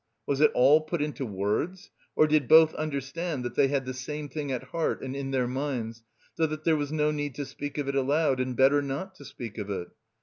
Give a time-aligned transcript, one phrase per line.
[0.25, 4.29] Was it all put into words, or did both understand that they had the same
[4.29, 6.01] thing at heart and in their minds,
[6.33, 9.23] so that there was no need to speak of it aloud, and better not to
[9.25, 9.89] speak of it.